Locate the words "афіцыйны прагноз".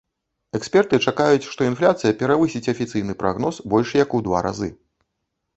2.73-3.63